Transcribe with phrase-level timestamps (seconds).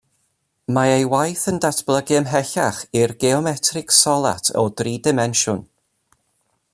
[0.75, 5.65] Mae ei waith yn datblygu ymhellach i'r geometreg solat o dri dimensiwn.